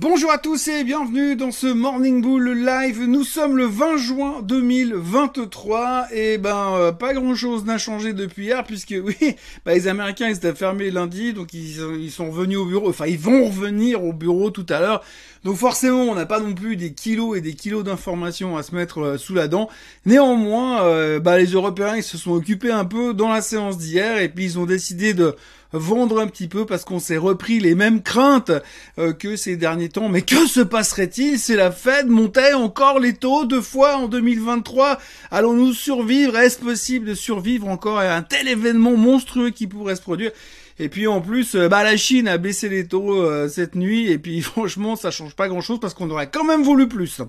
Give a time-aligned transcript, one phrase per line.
[0.00, 3.04] Bonjour à tous et bienvenue dans ce Morning Bull Live.
[3.04, 8.46] Nous sommes le 20 juin 2023 et ben euh, pas grand chose n'a changé depuis
[8.46, 12.66] hier puisque oui, bah, les Américains ils étaient fermés lundi donc ils, sont revenus au
[12.66, 15.00] bureau, enfin ils vont revenir au bureau tout à l'heure.
[15.44, 18.74] Donc forcément on n'a pas non plus des kilos et des kilos d'informations à se
[18.74, 19.68] mettre euh, sous la dent.
[20.06, 24.18] Néanmoins, euh, bah, les Européens ils se sont occupés un peu dans la séance d'hier
[24.18, 25.36] et puis ils ont décidé de
[25.78, 28.52] vendre un petit peu parce qu'on s'est repris les mêmes craintes
[28.98, 30.08] euh, que ces derniers temps.
[30.08, 31.38] Mais que se passerait-il?
[31.38, 34.98] Si la Fed montait encore les taux deux fois en 2023
[35.30, 36.36] Allons-nous survivre?
[36.36, 40.30] Est-ce possible de survivre encore à un tel événement monstrueux qui pourrait se produire?
[40.78, 44.10] Et puis en plus, euh, bah la Chine a baissé les taux euh, cette nuit.
[44.10, 47.20] Et puis franchement, ça change pas grand-chose parce qu'on aurait quand même voulu plus.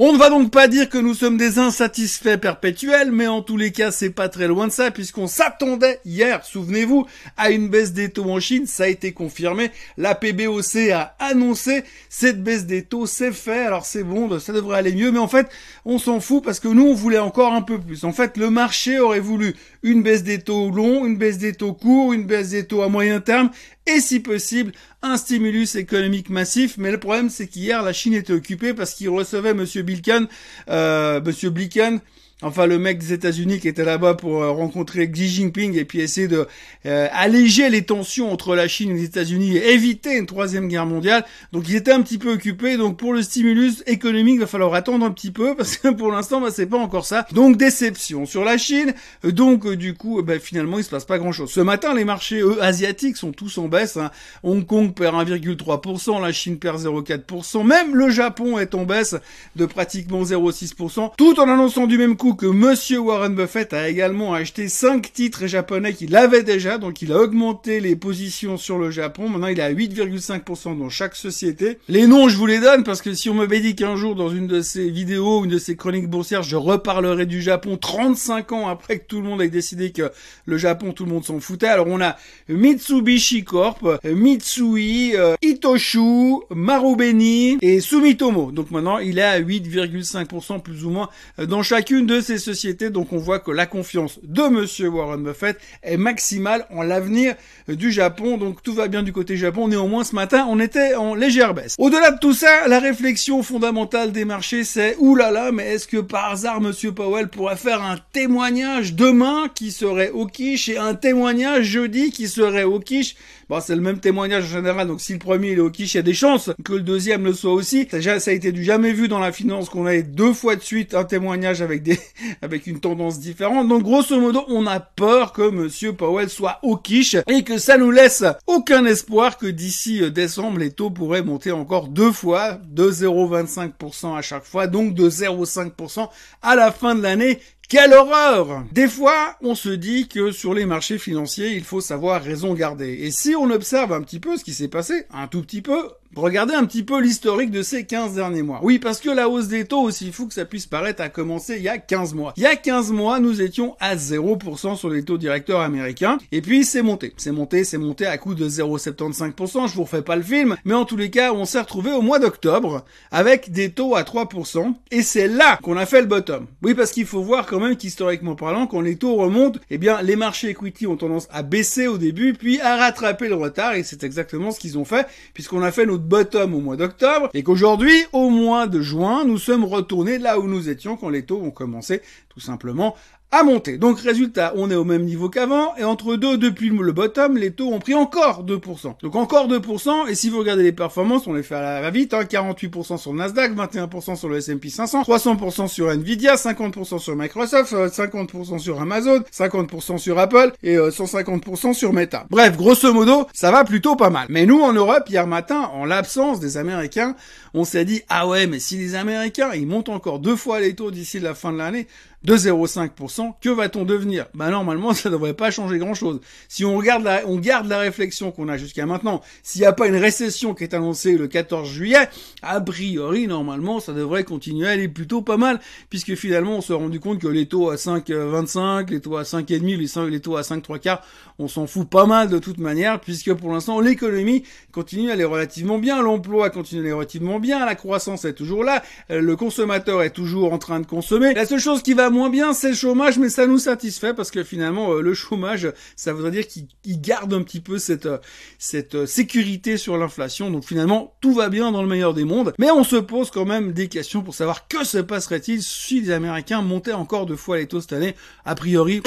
[0.00, 3.56] On ne va donc pas dire que nous sommes des insatisfaits perpétuels, mais en tous
[3.56, 7.92] les cas, c'est pas très loin de ça, puisqu'on s'attendait hier, souvenez-vous, à une baisse
[7.92, 11.84] des taux en Chine, ça a été confirmé, la PBOC a annoncé.
[12.08, 15.28] Cette baisse des taux, c'est fait, alors c'est bon, ça devrait aller mieux, mais en
[15.28, 15.46] fait,
[15.84, 18.02] on s'en fout parce que nous, on voulait encore un peu plus.
[18.02, 21.74] En fait, le marché aurait voulu une baisse des taux longs, une baisse des taux
[21.74, 23.50] courts, une baisse des taux à moyen terme,
[23.86, 26.76] et si possible, un stimulus économique massif.
[26.78, 30.26] Mais le problème, c'est qu'hier, la Chine était occupée parce qu'il recevait Monsieur Bilken,
[30.70, 32.00] euh, Monsieur Bliken,
[32.42, 36.00] Enfin, le mec des États-Unis qui était là-bas pour euh, rencontrer Xi Jinping et puis
[36.00, 36.48] essayer de
[36.84, 40.84] euh, alléger les tensions entre la Chine et les États-Unis et éviter une troisième guerre
[40.84, 41.24] mondiale.
[41.52, 42.76] Donc, il était un petit peu occupé.
[42.76, 46.10] Donc, pour le stimulus économique, il va falloir attendre un petit peu parce que pour
[46.10, 47.24] l'instant, bah, c'est pas encore ça.
[47.30, 48.94] Donc, déception sur la Chine.
[49.22, 51.52] Donc, euh, du coup, bah, finalement, il se passe pas grand-chose.
[51.52, 53.96] Ce matin, les marchés eux, asiatiques sont tous en baisse.
[53.96, 54.10] Hein.
[54.42, 59.14] Hong Kong perd 1,3%, la Chine perd 0,4%, même le Japon est en baisse
[59.54, 64.34] de pratiquement 0,6%, tout en annonçant du même coup que Monsieur Warren Buffett a également
[64.34, 68.90] acheté 5 titres japonais qu'il avait déjà, donc il a augmenté les positions sur le
[68.90, 69.28] Japon.
[69.28, 71.78] Maintenant, il est à 8,5% dans chaque société.
[71.88, 74.30] Les noms, je vous les donne parce que si on m'avait dit qu'un jour dans
[74.30, 78.68] une de ces vidéos une de ces chroniques boursières, je reparlerais du Japon 35 ans
[78.68, 80.10] après que tout le monde ait décidé que
[80.46, 81.66] le Japon, tout le monde s'en foutait.
[81.66, 82.16] Alors on a
[82.48, 88.52] Mitsubishi Corp, Mitsui, euh, Itoshu, Marubeni et Sumitomo.
[88.52, 91.08] Donc maintenant, il est à 8,5% plus ou moins
[91.38, 92.90] dans chacune de ces sociétés.
[92.90, 97.34] Donc on voit que la confiance de Monsieur Warren Buffett est maximale en l'avenir
[97.68, 98.36] du Japon.
[98.36, 99.68] Donc tout va bien du côté Japon.
[99.68, 101.74] Néanmoins, ce matin, on était en légère baisse.
[101.78, 106.30] Au-delà de tout ça, la réflexion fondamentale des marchés, c'est oulala, mais est-ce que par
[106.30, 111.64] hasard Monsieur Powell pourrait faire un témoignage demain qui serait au quiche et un témoignage
[111.64, 113.16] jeudi qui serait au quiche?
[113.48, 115.98] Bon, c'est le même témoignage en général, donc si le premier est au quiche, il
[115.98, 117.86] y a des chances que le deuxième le soit aussi.
[117.90, 120.94] Ça a été du jamais vu dans la finance qu'on ait deux fois de suite
[120.94, 121.98] un témoignage avec des,
[122.42, 123.68] avec une tendance différente.
[123.68, 127.78] Donc grosso modo, on a peur que Monsieur Powell soit au quiche et que ça
[127.78, 132.58] nous laisse aucun espoir que d'ici euh, décembre, les taux pourraient monter encore deux fois
[132.64, 136.08] de 0,25% à chaque fois, donc de 0,5%
[136.42, 137.40] à la fin de l'année.
[137.68, 142.22] Quelle horreur Des fois, on se dit que sur les marchés financiers, il faut savoir
[142.22, 142.92] raison garder.
[142.92, 145.88] Et si on observe un petit peu ce qui s'est passé, un tout petit peu,
[146.16, 148.60] Regardez un petit peu l'historique de ces 15 derniers mois.
[148.62, 151.56] Oui, parce que la hausse des taux, aussi fou que ça puisse paraître, a commencé
[151.56, 152.32] il y a 15 mois.
[152.36, 156.18] Il y a 15 mois, nous étions à 0% sur les taux directeurs américains.
[156.32, 157.14] Et puis, c'est monté.
[157.16, 159.68] C'est monté, c'est monté à coup de 0,75%.
[159.68, 160.56] Je vous refais pas le film.
[160.64, 164.02] Mais en tous les cas, on s'est retrouvé au mois d'octobre avec des taux à
[164.02, 164.74] 3%.
[164.90, 166.46] Et c'est là qu'on a fait le bottom.
[166.62, 170.02] Oui, parce qu'il faut voir quand même qu'historiquement parlant, quand les taux remontent, eh bien,
[170.02, 173.74] les marchés equity ont tendance à baisser au début, puis à rattraper le retard.
[173.74, 177.28] Et c'est exactement ce qu'ils ont fait, puisqu'on a fait notre bottom au mois d'octobre
[177.34, 181.24] et qu'aujourd'hui, au mois de juin, nous sommes retournés là où nous étions quand les
[181.24, 182.94] taux ont commencé tout simplement
[183.34, 183.78] à monter.
[183.78, 187.50] Donc résultat, on est au même niveau qu'avant, et entre deux, depuis le bottom, les
[187.50, 188.94] taux ont pris encore 2%.
[189.02, 192.14] Donc encore 2%, et si vous regardez les performances, on les fait à la vite,
[192.14, 197.16] hein, 48% sur le Nasdaq, 21% sur le S&P 500, 300% sur Nvidia, 50% sur
[197.16, 202.26] Microsoft, 50% euh, sur Amazon, 50% sur Apple, et 150% euh, sur Meta.
[202.30, 204.26] Bref, grosso modo, ça va plutôt pas mal.
[204.30, 207.16] Mais nous, en Europe, hier matin, en l'absence des Américains,
[207.52, 210.74] on s'est dit, ah ouais, mais si les Américains, ils montent encore deux fois les
[210.74, 211.88] taux d'ici la fin de l'année,
[212.24, 214.26] de 0,5%, que va-t-on devenir?
[214.34, 216.20] Bah normalement, ça devrait pas changer grand-chose.
[216.48, 219.72] Si on regarde la, on garde la réflexion qu'on a jusqu'à maintenant, s'il n'y a
[219.72, 222.08] pas une récession qui est annoncée le 14 juillet,
[222.42, 225.60] a priori, normalement, ça devrait continuer à aller plutôt pas mal,
[225.90, 230.04] puisque finalement, on s'est rendu compte que les taux à 5,25, les taux à 5,5,
[230.06, 231.02] les, les taux à 5 3 quarts,
[231.38, 235.24] on s'en fout pas mal de toute manière, puisque pour l'instant, l'économie continue à aller
[235.24, 240.02] relativement bien, l'emploi continue à aller relativement bien, la croissance est toujours là, le consommateur
[240.02, 241.34] est toujours en train de consommer.
[241.34, 244.30] La seule chose qui va moins bien, c'est le chômage, mais ça nous satisfait parce
[244.30, 246.68] que finalement, euh, le chômage, ça voudrait dire qu'il
[247.00, 248.18] garde un petit peu cette, euh,
[248.58, 250.50] cette sécurité sur l'inflation.
[250.50, 252.54] Donc finalement, tout va bien dans le meilleur des mondes.
[252.58, 256.10] Mais on se pose quand même des questions pour savoir que se passerait-il si les
[256.12, 258.14] Américains montaient encore deux fois les taux cette année.
[258.44, 259.02] A priori,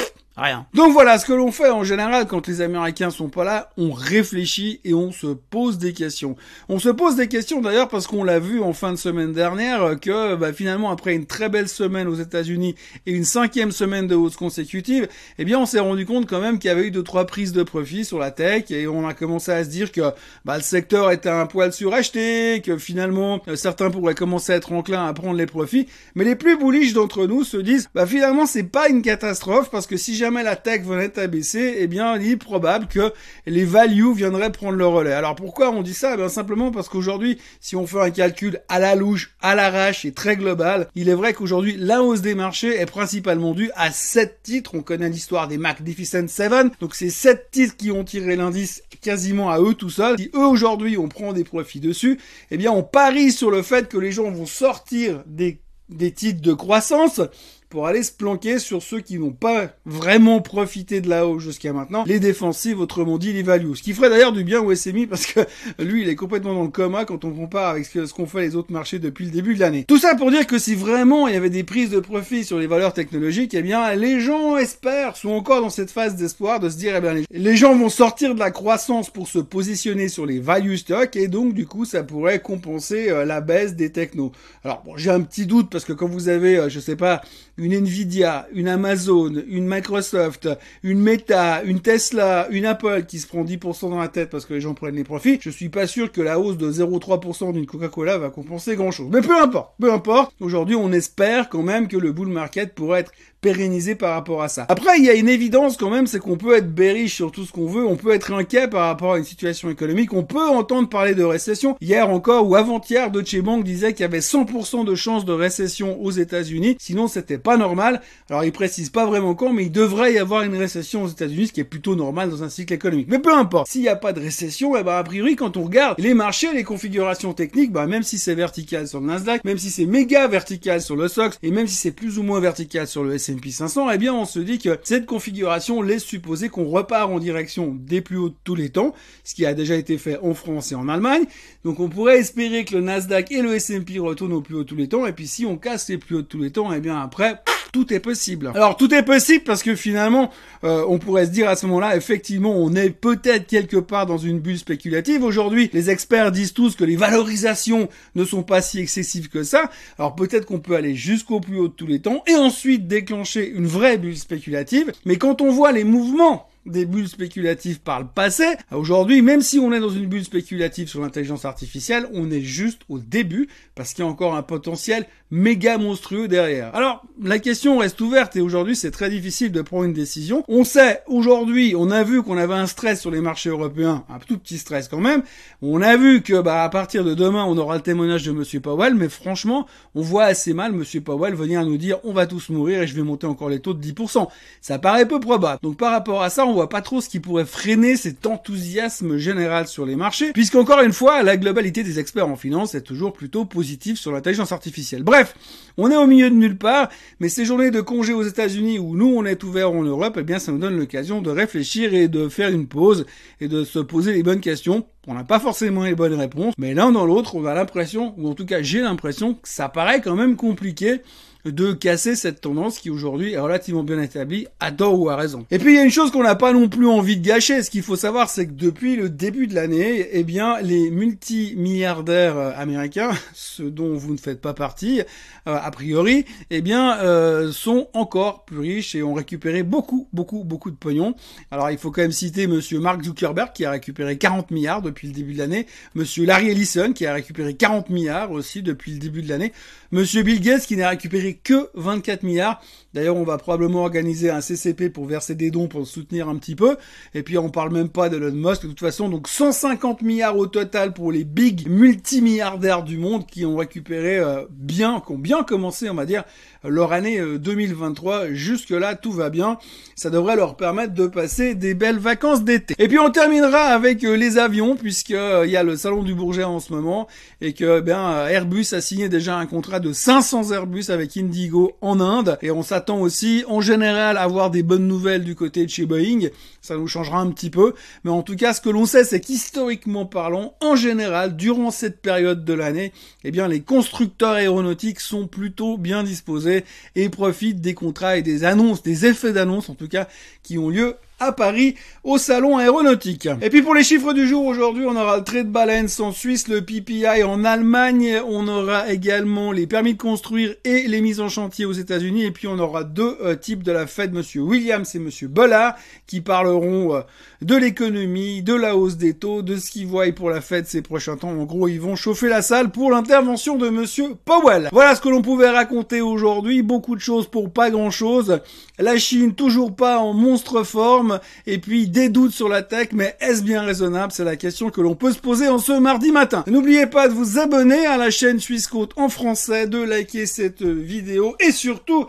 [0.72, 3.90] Donc voilà, ce que l'on fait en général quand les Américains sont pas là, on
[3.90, 6.36] réfléchit et on se pose des questions.
[6.68, 9.98] On se pose des questions d'ailleurs parce qu'on l'a vu en fin de semaine dernière
[10.00, 12.76] que bah, finalement après une très belle semaine aux États-Unis
[13.06, 15.08] et une cinquième semaine de hausse consécutive,
[15.38, 17.52] eh bien on s'est rendu compte quand même qu'il y avait eu deux trois prises
[17.52, 20.12] de profit sur la tech et on a commencé à se dire que
[20.44, 24.72] bah, le secteur était un poil suracheté, que finalement euh, certains pourraient commencer à être
[24.72, 28.46] enclins à prendre les profits, mais les plus bullish d'entre nous se disent bah finalement
[28.46, 31.86] c'est pas une catastrophe parce que si jamais jamais la tech venait à baisser, eh
[31.86, 33.14] bien, il est probable que
[33.46, 35.14] les values viendraient prendre le relais.
[35.14, 36.16] Alors pourquoi on dit ça?
[36.18, 40.12] Eh simplement parce qu'aujourd'hui, si on fait un calcul à la louche, à l'arrache et
[40.12, 44.42] très global, il est vrai qu'aujourd'hui, la hausse des marchés est principalement due à sept
[44.42, 44.72] titres.
[44.74, 46.72] On connaît l'histoire des Magnificent Seven.
[46.78, 50.18] Donc c'est sept titres qui ont tiré l'indice quasiment à eux tout seuls.
[50.18, 52.18] Si eux aujourd'hui on prend des profits dessus,
[52.50, 56.42] eh bien on parie sur le fait que les gens vont sortir des des titres
[56.42, 57.22] de croissance
[57.68, 61.72] pour aller se planquer sur ceux qui n'ont pas vraiment profité de la hausse jusqu'à
[61.72, 63.76] maintenant, les défensives, autrement dit les values.
[63.76, 65.40] Ce qui ferait d'ailleurs du bien au SMI parce que
[65.82, 68.56] lui, il est complètement dans le coma quand on compare avec ce qu'ont fait les
[68.56, 69.84] autres marchés depuis le début de l'année.
[69.86, 72.58] Tout ça pour dire que si vraiment il y avait des prises de profit sur
[72.58, 76.68] les valeurs technologiques, eh bien, les gens espèrent, sont encore dans cette phase d'espoir de
[76.68, 80.26] se dire, eh bien, les gens vont sortir de la croissance pour se positionner sur
[80.26, 84.32] les value stocks et donc, du coup, ça pourrait compenser euh, la baisse des technos.
[84.64, 87.22] Alors, j'ai un petit doute parce que quand vous avez, euh, je sais pas,
[87.58, 90.48] une Nvidia, une Amazon, une Microsoft,
[90.82, 94.54] une Meta, une Tesla, une Apple qui se prend 10% dans la tête parce que
[94.54, 97.66] les gens prennent les profits, je suis pas sûr que la hausse de 0,3% d'une
[97.66, 99.08] Coca-Cola va compenser grand chose.
[99.12, 100.32] Mais peu importe, peu importe.
[100.40, 104.48] Aujourd'hui, on espère quand même que le bull market pourrait être pérennisé par rapport à
[104.48, 104.66] ça.
[104.68, 107.44] Après, il y a une évidence quand même, c'est qu'on peut être bearish sur tout
[107.44, 110.48] ce qu'on veut, on peut être inquiet par rapport à une situation économique, on peut
[110.48, 111.76] entendre parler de récession.
[111.80, 116.00] Hier encore ou avant-hier, Deutsche Bank disait qu'il y avait 100% de chances de récession
[116.00, 118.00] aux États-Unis, sinon c'était pas normal.
[118.28, 121.48] Alors il précise pas vraiment quand, mais il devrait y avoir une récession aux États-Unis,
[121.48, 123.08] ce qui est plutôt normal dans un cycle économique.
[123.08, 125.62] Mais peu importe, s'il n'y a pas de récession, eh ben a priori quand on
[125.62, 129.58] regarde les marchés, les configurations techniques, bah même si c'est vertical sur le Nasdaq, même
[129.58, 132.86] si c'est méga vertical sur le SOX, et même si c'est plus ou moins vertical
[132.86, 136.66] sur le S&P 500, eh bien on se dit que cette configuration laisse supposer qu'on
[136.66, 138.94] repart en direction des plus hauts de tous les temps,
[139.24, 141.24] ce qui a déjà été fait en France et en Allemagne.
[141.64, 144.68] Donc on pourrait espérer que le Nasdaq et le S&P retournent au plus haut de
[144.68, 146.72] tous les temps, et puis si on casse les plus hauts de tous les temps,
[146.72, 147.42] eh bien après
[147.72, 148.50] tout est possible.
[148.54, 150.30] Alors tout est possible parce que finalement,
[150.64, 154.18] euh, on pourrait se dire à ce moment-là, effectivement, on est peut-être quelque part dans
[154.18, 155.22] une bulle spéculative.
[155.22, 159.70] Aujourd'hui, les experts disent tous que les valorisations ne sont pas si excessives que ça.
[159.98, 163.48] Alors peut-être qu'on peut aller jusqu'au plus haut de tous les temps et ensuite déclencher
[163.48, 164.92] une vraie bulle spéculative.
[165.04, 168.44] Mais quand on voit les mouvements des bulles spéculatives par le passé.
[168.72, 172.82] Aujourd'hui, même si on est dans une bulle spéculative sur l'intelligence artificielle, on est juste
[172.88, 176.74] au début parce qu'il y a encore un potentiel méga monstrueux derrière.
[176.74, 180.44] Alors, la question reste ouverte et aujourd'hui, c'est très difficile de prendre une décision.
[180.48, 184.18] On sait, aujourd'hui, on a vu qu'on avait un stress sur les marchés européens, un
[184.18, 185.22] tout petit stress quand même.
[185.60, 188.60] On a vu que, bah, à partir de demain, on aura le témoignage de Monsieur
[188.60, 192.48] Powell, mais franchement, on voit assez mal Monsieur Powell venir nous dire, on va tous
[192.48, 194.28] mourir et je vais monter encore les taux de 10%.
[194.60, 195.58] Ça paraît peu probable.
[195.62, 199.16] Donc, par rapport à ça, on voit pas trop ce qui pourrait freiner cet enthousiasme
[199.16, 203.12] général sur les marchés, puisqu'encore une fois, la globalité des experts en finance est toujours
[203.12, 205.04] plutôt positive sur l'intelligence artificielle.
[205.04, 205.36] Bref,
[205.76, 206.88] on est au milieu de nulle part,
[207.20, 210.24] mais ces journées de congé aux États-Unis où nous on est ouvert en Europe, eh
[210.24, 213.06] bien ça nous donne l'occasion de réfléchir et de faire une pause
[213.40, 214.84] et de se poser les bonnes questions.
[215.06, 218.28] On n'a pas forcément les bonnes réponses, mais l'un dans l'autre, on a l'impression, ou
[218.28, 221.02] en tout cas j'ai l'impression que ça paraît quand même compliqué
[221.44, 225.46] de casser cette tendance qui aujourd'hui est relativement bien établie, à tort ou à raison.
[225.50, 227.62] Et puis il y a une chose qu'on n'a pas non plus envie de gâcher.
[227.62, 232.36] Ce qu'il faut savoir, c'est que depuis le début de l'année, eh bien, les multimilliardaires
[232.36, 235.00] euh, américains, ceux dont vous ne faites pas partie,
[235.46, 240.44] euh, a priori, eh bien, euh, sont encore plus riches et ont récupéré beaucoup, beaucoup,
[240.44, 241.14] beaucoup de pognon.
[241.50, 245.08] Alors il faut quand même citer Monsieur Mark Zuckerberg qui a récupéré 40 milliards depuis
[245.08, 248.98] le début de l'année, Monsieur Larry Ellison qui a récupéré 40 milliards aussi depuis le
[248.98, 249.52] début de l'année,
[249.90, 252.60] Monsieur Bill Gates qui n'a récupéré que 24 milliards.
[252.94, 256.56] D'ailleurs, on va probablement organiser un CCP pour verser des dons pour soutenir un petit
[256.56, 256.76] peu.
[257.14, 259.08] Et puis, on parle même pas de Elon Musk de toute façon.
[259.08, 264.44] Donc, 150 milliards au total pour les big multimilliardaires du monde qui ont récupéré euh,
[264.50, 266.24] bien, qui ont bien commencé, on va dire,
[266.64, 268.14] leur année 2023.
[268.14, 269.58] Euh, Jusque-là, tout va bien.
[269.94, 272.74] Ça devrait leur permettre de passer des belles vacances d'été.
[272.78, 276.02] Et puis, on terminera avec euh, les avions, puisque euh, il y a le salon
[276.02, 277.06] du Bourget en ce moment
[277.40, 282.00] et que ben Airbus a signé déjà un contrat de 500 Airbus avec Indigo en
[282.00, 285.70] Inde et on s'attend aussi en général à avoir des bonnes nouvelles du côté de
[285.70, 286.28] chez Boeing.
[286.60, 289.20] Ça nous changera un petit peu, mais en tout cas ce que l'on sait c'est
[289.20, 292.92] qu'historiquement parlant, en général, durant cette période de l'année,
[293.24, 298.44] eh bien les constructeurs aéronautiques sont plutôt bien disposés et profitent des contrats et des
[298.44, 300.08] annonces, des effets d'annonce en tout cas
[300.42, 303.28] qui ont lieu à Paris au salon aéronautique.
[303.42, 306.48] Et puis pour les chiffres du jour aujourd'hui, on aura le trade balance en Suisse,
[306.48, 311.28] le PPI en Allemagne, on aura également les permis de construire et les mises en
[311.28, 314.94] chantier aux États-Unis et puis on aura deux euh, types de la fête, monsieur Williams
[314.94, 315.74] et monsieur Bollard
[316.06, 317.00] qui parleront euh,
[317.42, 320.82] de l'économie, de la hausse des taux, de ce qu'ils voient pour la fête ces
[320.82, 321.30] prochains temps.
[321.30, 324.68] En gros, ils vont chauffer la salle pour l'intervention de monsieur Powell.
[324.72, 328.40] Voilà ce que l'on pouvait raconter aujourd'hui, beaucoup de choses pour pas grand-chose.
[328.78, 331.07] La Chine toujours pas en monstre forme
[331.46, 334.12] et puis des doutes sur la tech, mais est-ce bien raisonnable?
[334.12, 336.44] C'est la question que l'on peut se poser en ce mardi matin.
[336.46, 340.62] N'oubliez pas de vous abonner à la chaîne Suisse Côte en français, de liker cette
[340.62, 342.06] vidéo et surtout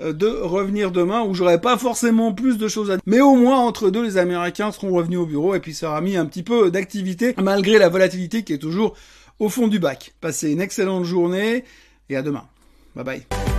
[0.00, 3.02] euh, de revenir demain où j'aurai pas forcément plus de choses à dire.
[3.06, 6.00] Mais au moins entre deux, les Américains seront revenus au bureau et puis ça aura
[6.00, 8.94] mis un petit peu d'activité malgré la volatilité qui est toujours
[9.38, 10.12] au fond du bac.
[10.20, 11.64] Passez une excellente journée
[12.08, 12.44] et à demain.
[12.94, 13.49] Bye bye.